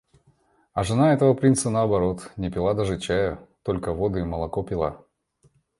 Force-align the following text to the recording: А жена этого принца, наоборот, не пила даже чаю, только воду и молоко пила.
А 0.73 0.83
жена 0.83 1.13
этого 1.13 1.35
принца, 1.35 1.69
наоборот, 1.69 2.31
не 2.35 2.49
пила 2.49 2.73
даже 2.73 2.97
чаю, 2.99 3.47
только 3.61 3.93
воду 3.93 4.17
и 4.17 4.23
молоко 4.23 4.63
пила. 4.63 5.05